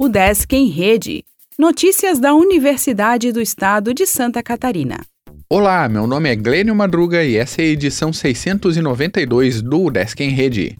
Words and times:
O 0.00 0.08
Desk 0.08 0.54
em 0.54 0.68
Rede. 0.68 1.24
Notícias 1.58 2.20
da 2.20 2.32
Universidade 2.32 3.32
do 3.32 3.40
Estado 3.40 3.92
de 3.92 4.06
Santa 4.06 4.40
Catarina. 4.44 5.00
Olá, 5.50 5.88
meu 5.88 6.06
nome 6.06 6.30
é 6.30 6.36
Glênio 6.36 6.72
Madruga 6.72 7.24
e 7.24 7.36
essa 7.36 7.62
é 7.62 7.64
a 7.64 7.68
edição 7.68 8.12
692 8.12 9.60
do 9.60 9.86
UDESC 9.86 10.22
em 10.22 10.30
Rede. 10.30 10.78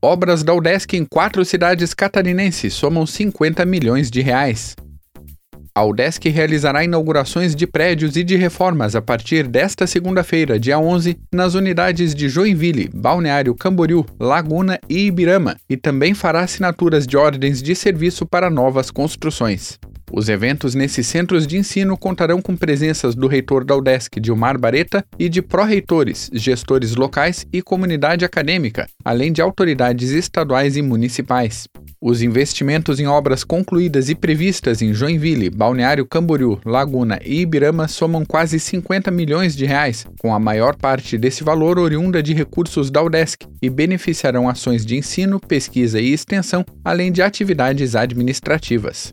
Obras 0.00 0.42
da 0.42 0.54
UDESC 0.54 0.96
em 0.96 1.04
quatro 1.04 1.44
cidades 1.44 1.92
catarinenses 1.92 2.72
somam 2.72 3.04
50 3.04 3.66
milhões 3.66 4.10
de 4.10 4.22
reais. 4.22 4.74
A 5.76 5.84
UDESC 5.84 6.28
realizará 6.28 6.84
inaugurações 6.84 7.52
de 7.52 7.66
prédios 7.66 8.16
e 8.16 8.22
de 8.22 8.36
reformas 8.36 8.94
a 8.94 9.02
partir 9.02 9.48
desta 9.48 9.88
segunda-feira, 9.88 10.56
dia 10.56 10.78
11, 10.78 11.18
nas 11.34 11.54
unidades 11.54 12.14
de 12.14 12.28
Joinville, 12.28 12.88
Balneário 12.94 13.56
Camboriú, 13.56 14.06
Laguna 14.20 14.78
e 14.88 15.06
Ibirama, 15.06 15.56
e 15.68 15.76
também 15.76 16.14
fará 16.14 16.42
assinaturas 16.42 17.08
de 17.08 17.16
ordens 17.16 17.60
de 17.60 17.74
serviço 17.74 18.24
para 18.24 18.48
novas 18.48 18.88
construções. 18.88 19.80
Os 20.16 20.28
eventos 20.28 20.76
nesses 20.76 21.08
centros 21.08 21.44
de 21.44 21.58
ensino 21.58 21.98
contarão 21.98 22.40
com 22.40 22.56
presenças 22.56 23.16
do 23.16 23.26
reitor 23.26 23.64
da 23.64 23.74
UDESC, 23.74 24.20
Dilmar 24.20 24.56
Bareta, 24.56 25.04
e 25.18 25.28
de 25.28 25.42
pró-reitores, 25.42 26.30
gestores 26.32 26.94
locais 26.94 27.44
e 27.52 27.60
comunidade 27.60 28.24
acadêmica, 28.24 28.86
além 29.04 29.32
de 29.32 29.42
autoridades 29.42 30.10
estaduais 30.10 30.76
e 30.76 30.82
municipais. 30.82 31.66
Os 32.00 32.22
investimentos 32.22 33.00
em 33.00 33.08
obras 33.08 33.42
concluídas 33.42 34.08
e 34.08 34.14
previstas 34.14 34.80
em 34.82 34.94
Joinville, 34.94 35.50
Balneário 35.50 36.06
Camboriú, 36.06 36.60
Laguna 36.64 37.18
e 37.24 37.40
Ibirama 37.40 37.88
somam 37.88 38.24
quase 38.24 38.60
50 38.60 39.10
milhões 39.10 39.56
de 39.56 39.64
reais, 39.64 40.06
com 40.20 40.32
a 40.32 40.38
maior 40.38 40.76
parte 40.76 41.18
desse 41.18 41.42
valor 41.42 41.76
oriunda 41.76 42.22
de 42.22 42.32
recursos 42.32 42.88
da 42.88 43.02
UDESC 43.02 43.48
e 43.60 43.68
beneficiarão 43.68 44.48
ações 44.48 44.86
de 44.86 44.96
ensino, 44.96 45.40
pesquisa 45.40 46.00
e 46.00 46.12
extensão, 46.12 46.64
além 46.84 47.10
de 47.10 47.20
atividades 47.20 47.96
administrativas. 47.96 49.12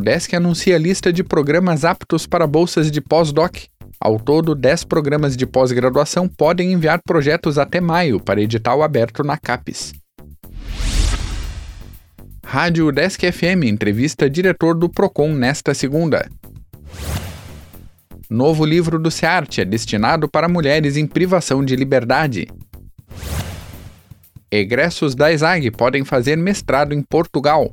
O 0.00 0.02
UDESC 0.02 0.34
anuncia 0.34 0.76
a 0.76 0.78
lista 0.78 1.12
de 1.12 1.22
programas 1.22 1.84
aptos 1.84 2.26
para 2.26 2.46
bolsas 2.46 2.90
de 2.90 3.02
pós-doc 3.02 3.66
ao 4.00 4.18
todo, 4.18 4.54
10 4.54 4.84
programas 4.84 5.36
de 5.36 5.44
pós-graduação 5.44 6.26
podem 6.26 6.72
enviar 6.72 7.02
projetos 7.06 7.58
até 7.58 7.82
maio 7.82 8.18
para 8.18 8.40
edital 8.40 8.82
aberto 8.82 9.22
na 9.22 9.36
CAPES. 9.36 9.92
Rádio 12.42 12.90
Desk 12.90 13.30
FM 13.30 13.64
entrevista 13.64 14.30
diretor 14.30 14.74
do 14.74 14.88
Procon 14.88 15.34
nesta 15.34 15.74
segunda. 15.74 16.26
Novo 18.30 18.64
livro 18.64 18.98
do 18.98 19.10
SEART 19.10 19.58
é 19.58 19.66
destinado 19.66 20.30
para 20.30 20.48
mulheres 20.48 20.96
em 20.96 21.06
privação 21.06 21.62
de 21.62 21.76
liberdade. 21.76 22.48
Egressos 24.50 25.14
da 25.14 25.30
ESAG 25.30 25.70
podem 25.72 26.06
fazer 26.06 26.36
mestrado 26.36 26.94
em 26.94 27.02
Portugal. 27.02 27.70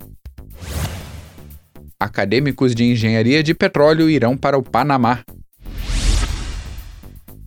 Acadêmicos 1.99 2.75
de 2.75 2.83
engenharia 2.83 3.41
de 3.41 3.55
petróleo 3.55 4.07
irão 4.07 4.37
para 4.37 4.55
o 4.55 4.61
Panamá. 4.61 5.23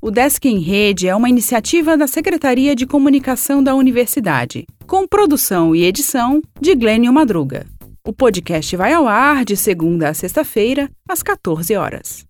O 0.03 0.11
Desk 0.11 0.45
em 0.45 0.59
Rede 0.59 1.07
é 1.07 1.15
uma 1.15 1.29
iniciativa 1.29 1.97
da 1.97 2.09
Secretaria 2.09 2.75
de 2.75 2.85
Comunicação 2.85 3.63
da 3.63 3.77
Universidade, 3.77 4.67
com 4.89 5.07
produção 5.07 5.77
e 5.77 5.85
edição 5.85 6.43
de 6.61 6.75
Glênio 6.75 7.13
Madruga. 7.13 7.65
O 8.05 8.13
podcast 8.13 8.75
vai 8.77 8.93
ao 8.93 9.07
ar 9.07 9.45
de 9.45 9.57
segunda 9.57 10.09
a 10.09 10.15
sexta-feira, 10.15 10.91
às 11.09 11.23
14 11.23 11.77
horas. 11.77 12.30